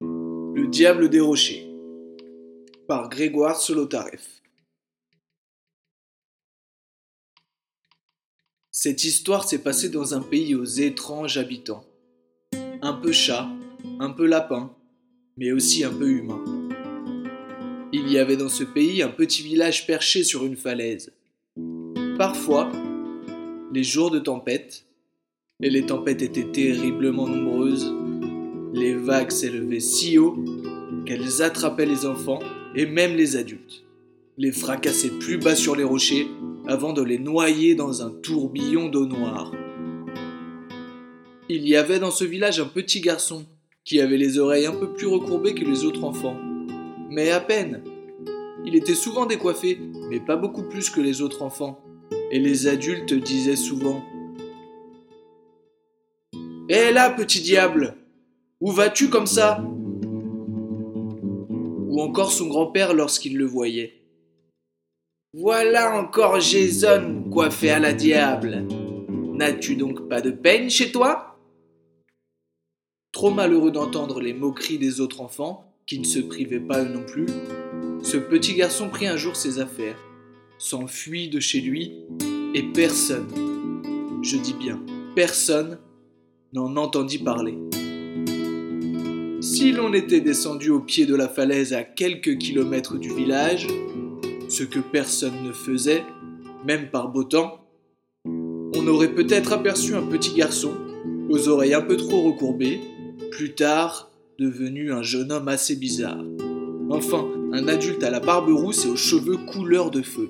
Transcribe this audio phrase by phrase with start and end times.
[0.00, 1.66] Le diable des rochers
[2.86, 4.42] par Grégoire Solotareff
[8.70, 11.84] Cette histoire s'est passée dans un pays aux étranges habitants.
[12.80, 13.48] Un peu chat,
[13.98, 14.72] un peu lapin,
[15.36, 16.44] mais aussi un peu humain.
[17.92, 21.12] Il y avait dans ce pays un petit village perché sur une falaise.
[22.16, 22.70] Parfois,
[23.72, 24.86] les jours de tempête,
[25.60, 27.92] et les tempêtes étaient terriblement nombreuses,
[28.78, 30.36] les vagues s'élevaient si haut
[31.04, 32.38] qu'elles attrapaient les enfants
[32.76, 33.84] et même les adultes,
[34.36, 36.28] les fracassaient plus bas sur les rochers
[36.66, 39.52] avant de les noyer dans un tourbillon d'eau noire.
[41.48, 43.46] Il y avait dans ce village un petit garçon
[43.84, 46.36] qui avait les oreilles un peu plus recourbées que les autres enfants.
[47.10, 47.82] Mais à peine.
[48.66, 51.80] Il était souvent décoiffé, mais pas beaucoup plus que les autres enfants.
[52.30, 54.04] Et les adultes disaient souvent
[56.68, 57.96] Hé là, petit diable
[58.60, 59.62] Où vas-tu comme ça?
[61.88, 64.02] Ou encore son grand-père lorsqu'il le voyait.
[65.34, 68.66] Voilà encore Jason coiffé à la diable.
[69.34, 71.38] N'as-tu donc pas de peine chez toi?
[73.12, 77.04] Trop malheureux d'entendre les moqueries des autres enfants, qui ne se privaient pas eux non
[77.04, 77.26] plus,
[78.02, 79.98] ce petit garçon prit un jour ses affaires,
[80.58, 82.04] s'enfuit de chez lui,
[82.54, 83.28] et personne,
[84.22, 84.80] je dis bien
[85.14, 85.78] personne,
[86.52, 87.58] n'en entendit parler.
[89.50, 93.66] Si l'on était descendu au pied de la falaise à quelques kilomètres du village,
[94.50, 96.04] ce que personne ne faisait,
[96.66, 97.64] même par beau temps,
[98.26, 100.72] on aurait peut-être aperçu un petit garçon,
[101.30, 102.78] aux oreilles un peu trop recourbées,
[103.30, 106.22] plus tard devenu un jeune homme assez bizarre.
[106.90, 110.28] Enfin, un adulte à la barbe rousse et aux cheveux couleur de feu.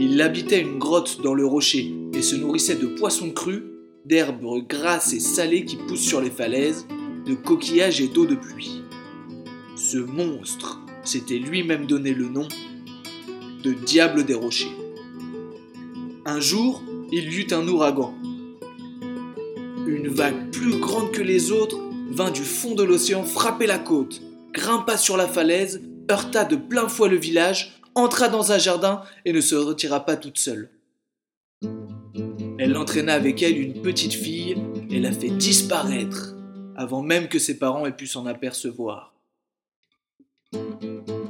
[0.00, 3.62] Il habitait une grotte dans le rocher et se nourrissait de poissons crus,
[4.06, 6.86] d'herbes grasses et salées qui poussent sur les falaises,
[7.24, 8.82] de coquillages et d'eau de pluie.
[9.76, 12.46] Ce monstre s'était lui-même donné le nom
[13.62, 14.76] de Diable des Rochers.
[16.26, 16.82] Un jour,
[17.12, 18.14] il y eut un ouragan.
[19.86, 21.78] Une vague plus grande que les autres
[22.10, 24.20] vint du fond de l'océan frapper la côte,
[24.52, 29.32] grimpa sur la falaise, heurta de plein fouet le village, entra dans un jardin et
[29.32, 30.70] ne se retira pas toute seule.
[32.58, 34.56] Elle entraîna avec elle une petite fille
[34.90, 36.34] et la fait disparaître
[36.80, 39.14] avant même que ses parents aient pu s'en apercevoir.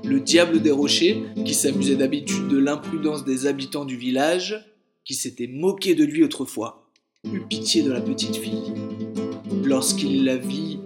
[0.04, 4.64] Le diable des rochers, qui s'amusait d'habitude de l'imprudence des habitants du village,
[5.04, 6.88] qui s'était moqué de lui autrefois,
[7.24, 8.72] eut pitié de la petite fille.
[9.64, 10.78] Lorsqu'il la vit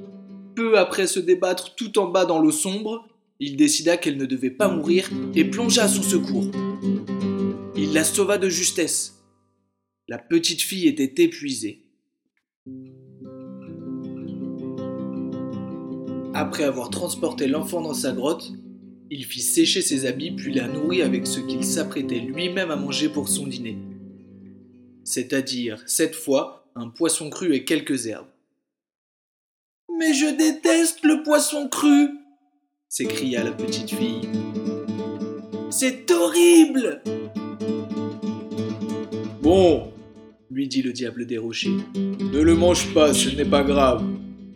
[0.55, 3.07] peu après se débattre tout en bas dans l'eau sombre,
[3.41, 6.51] il décida qu'elle ne devait pas mourir et plongea à son secours.
[7.77, 9.23] Il la sauva de justesse.
[10.09, 11.83] La petite fille était épuisée.
[16.37, 18.53] Après avoir transporté l'enfant dans sa grotte,
[19.09, 23.09] il fit sécher ses habits puis la nourrit avec ce qu'il s'apprêtait lui-même à manger
[23.09, 23.79] pour son dîner.
[25.05, 28.27] C'est-à-dire, cette fois, un poisson cru et quelques herbes.
[29.97, 32.11] Mais je déteste le poisson cru
[32.89, 34.29] s'écria la petite fille.
[35.71, 37.01] C'est horrible
[39.41, 39.93] Bon,
[40.51, 44.05] lui dit le diable des rochers, ne le mange pas, ce n'est pas grave.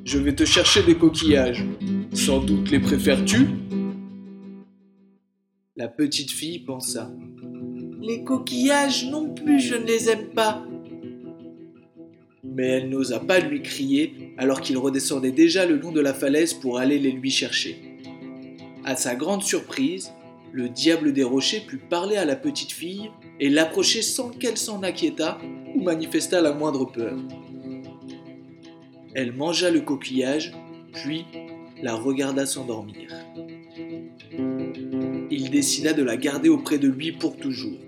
[0.09, 1.67] Je vais te chercher des coquillages.
[2.15, 3.47] Sans doute les préfères-tu?
[5.77, 7.11] La petite fille pensa.
[8.01, 10.65] Les coquillages non plus, je ne les aime pas.
[12.43, 16.55] Mais elle n'osa pas lui crier alors qu'il redescendait déjà le long de la falaise
[16.55, 17.99] pour aller les lui chercher.
[18.87, 20.15] À sa grande surprise,
[20.53, 24.83] le diable des rochers put parler à la petite fille et l'approcher sans qu'elle s'en
[24.83, 25.37] inquiétât
[25.75, 27.19] ou manifestât la moindre peur.
[29.21, 30.53] Elle mangea le coquillage,
[30.93, 31.25] puis
[31.83, 33.11] la regarda s'endormir.
[35.29, 37.81] Il décida de la garder auprès de lui pour toujours.